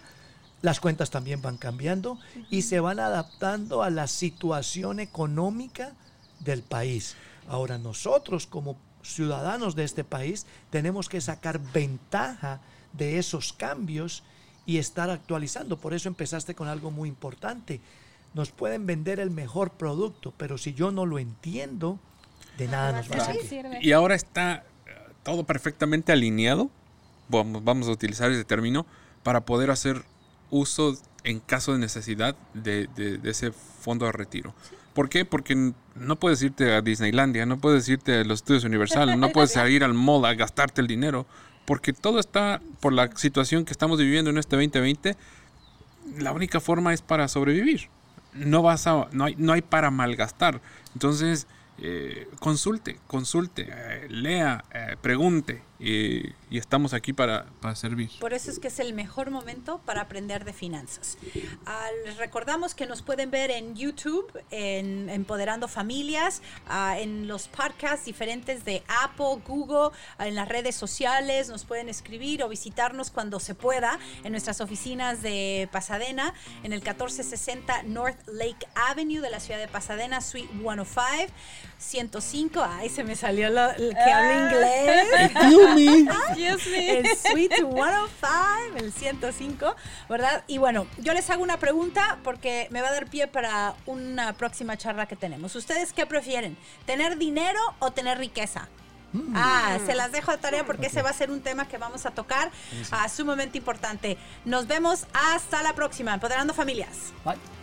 Las 0.62 0.80
cuentas 0.80 1.10
también 1.10 1.40
van 1.40 1.56
cambiando 1.56 2.18
y 2.50 2.62
se 2.62 2.80
van 2.80 3.00
adaptando 3.00 3.82
a 3.82 3.90
la 3.90 4.06
situación 4.06 5.00
económica 5.00 5.94
del 6.40 6.62
país. 6.62 7.16
Ahora 7.48 7.78
nosotros 7.78 8.46
como 8.46 8.76
ciudadanos 9.02 9.74
de 9.74 9.84
este 9.84 10.04
país 10.04 10.46
tenemos 10.68 11.08
que 11.08 11.22
sacar 11.22 11.58
ventaja 11.72 12.60
de 12.92 13.18
esos 13.18 13.54
cambios 13.54 14.22
y 14.66 14.76
estar 14.78 15.08
actualizando. 15.08 15.78
Por 15.78 15.94
eso 15.94 16.08
empezaste 16.08 16.54
con 16.54 16.68
algo 16.68 16.90
muy 16.90 17.08
importante 17.08 17.80
nos 18.34 18.50
pueden 18.50 18.86
vender 18.86 19.20
el 19.20 19.30
mejor 19.30 19.72
producto, 19.72 20.32
pero 20.36 20.58
si 20.58 20.74
yo 20.74 20.90
no 20.90 21.06
lo 21.06 21.18
entiendo, 21.18 21.98
de 22.58 22.68
nada 22.68 22.92
nos 22.92 23.10
va 23.10 23.16
a 23.16 23.24
servir. 23.24 23.66
Y 23.80 23.92
ahora 23.92 24.14
está 24.14 24.64
todo 25.22 25.44
perfectamente 25.44 26.12
alineado, 26.12 26.70
vamos, 27.28 27.64
vamos 27.64 27.88
a 27.88 27.90
utilizar 27.90 28.30
ese 28.30 28.44
término, 28.44 28.86
para 29.22 29.44
poder 29.44 29.70
hacer 29.70 30.02
uso 30.50 30.96
en 31.24 31.40
caso 31.40 31.72
de 31.72 31.78
necesidad 31.78 32.34
de, 32.54 32.86
de 32.94 33.30
ese 33.30 33.52
fondo 33.52 34.06
de 34.06 34.12
retiro. 34.12 34.54
¿Por 34.94 35.08
qué? 35.08 35.24
Porque 35.24 35.72
no 35.94 36.16
puedes 36.16 36.42
irte 36.42 36.72
a 36.72 36.82
Disneylandia, 36.82 37.46
no 37.46 37.58
puedes 37.58 37.88
irte 37.88 38.20
a 38.20 38.24
los 38.24 38.40
estudios 38.40 38.64
Universal, 38.64 39.18
no 39.20 39.30
puedes 39.30 39.56
ir 39.68 39.84
al 39.84 39.94
mall 39.94 40.24
a 40.24 40.34
gastarte 40.34 40.80
el 40.80 40.86
dinero, 40.86 41.26
porque 41.64 41.92
todo 41.92 42.18
está 42.18 42.60
por 42.80 42.92
la 42.92 43.10
situación 43.16 43.64
que 43.64 43.72
estamos 43.72 43.98
viviendo 43.98 44.30
en 44.30 44.38
este 44.38 44.56
2020. 44.56 45.16
La 46.18 46.32
única 46.32 46.60
forma 46.60 46.92
es 46.92 47.02
para 47.02 47.28
sobrevivir. 47.28 47.88
No 48.32 48.62
vas 48.62 48.86
a, 48.86 49.08
no 49.12 49.24
hay, 49.24 49.34
no 49.36 49.52
hay 49.52 49.62
para 49.62 49.90
malgastar. 49.90 50.60
Entonces, 50.94 51.46
eh, 51.78 52.28
consulte, 52.38 52.98
consulte, 53.06 53.68
eh, 53.70 54.06
lea, 54.10 54.64
eh, 54.90 54.96
pregunte 55.00 55.62
y, 55.78 56.34
estamos 56.50 56.92
aquí 56.92 57.12
para, 57.12 57.46
servir. 57.74 58.10
Por 58.18 58.34
eso 58.34 58.50
es 58.50 58.58
que 58.58 58.68
es 58.68 58.80
el 58.80 58.92
mejor 58.92 59.30
momento 59.30 59.80
para 59.86 60.02
aprender 60.02 60.44
de 60.44 60.52
finanzas. 60.52 61.16
les 62.04 62.16
recordamos 62.18 62.74
que 62.74 62.86
nos 62.86 63.02
pueden 63.02 63.30
ver 63.30 63.50
en 63.50 63.76
YouTube, 63.76 64.26
en 64.50 65.08
Empoderando 65.08 65.68
Familias, 65.68 66.42
ah, 66.66 66.98
en 66.98 67.28
los 67.28 67.48
podcasts 67.48 68.04
diferentes 68.04 68.64
de 68.64 68.82
Apple, 69.02 69.42
Google, 69.46 69.96
ah, 70.18 70.26
en 70.26 70.34
las 70.34 70.48
redes 70.48 70.74
sociales, 70.74 71.48
nos 71.48 71.64
pueden 71.64 71.88
escribir 71.88 72.42
o 72.42 72.48
visitarnos 72.48 73.10
cuando 73.10 73.40
se 73.40 73.54
pueda 73.54 73.98
en 74.24 74.32
nuestras 74.32 74.60
oficinas 74.60 75.22
de 75.22 75.68
Pasadena, 75.72 76.34
en 76.62 76.72
el 76.72 76.80
1460 76.80 77.84
North 77.84 78.18
Lake 78.26 78.66
Avenue 78.74 79.20
de 79.20 79.30
la 79.30 79.40
ciudad 79.40 79.60
de 79.60 79.68
Pasadena, 79.68 80.20
Suite 80.20 80.50
105. 80.60 81.32
105, 81.80 82.62
ay, 82.62 82.90
se 82.90 83.02
me 83.04 83.16
salió 83.16 83.48
lo, 83.48 83.74
que 83.74 84.12
habla 84.12 84.30
ah. 84.30 84.52
inglés. 84.52 85.08
Excuse 85.30 86.70
me. 86.70 86.98
El 86.98 87.16
Suite 87.16 87.56
105, 87.56 88.76
el 88.76 88.92
105, 88.92 89.76
¿verdad? 90.08 90.44
Y 90.46 90.58
bueno, 90.58 90.86
yo 90.98 91.14
les 91.14 91.28
hago 91.30 91.42
una 91.42 91.56
pregunta 91.56 92.18
porque 92.22 92.68
me 92.70 92.82
va 92.82 92.88
a 92.88 92.92
dar 92.92 93.06
pie 93.06 93.26
para 93.28 93.74
una 93.86 94.34
próxima 94.34 94.76
charla 94.76 95.06
que 95.06 95.16
tenemos. 95.16 95.56
¿Ustedes 95.56 95.92
qué 95.94 96.04
prefieren? 96.04 96.56
¿Tener 96.84 97.16
dinero 97.16 97.60
o 97.78 97.90
tener 97.90 98.18
riqueza? 98.18 98.68
Mm. 99.12 99.32
Ah, 99.34 99.78
se 99.84 99.94
las 99.94 100.12
dejo 100.12 100.30
de 100.32 100.38
tarea 100.38 100.64
porque 100.64 100.86
ese 100.86 101.02
va 101.02 101.10
a 101.10 101.14
ser 101.14 101.30
un 101.30 101.40
tema 101.40 101.66
que 101.66 101.78
vamos 101.78 102.04
a 102.04 102.10
tocar, 102.10 102.50
ah, 102.90 103.08
sumamente 103.08 103.58
importante. 103.58 104.18
Nos 104.44 104.66
vemos 104.66 105.06
hasta 105.12 105.62
la 105.62 105.74
próxima, 105.74 106.12
Empoderando 106.12 106.52
Familias. 106.52 107.12
Bye. 107.24 107.59